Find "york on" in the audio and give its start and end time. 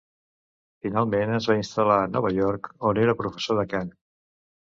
2.39-3.01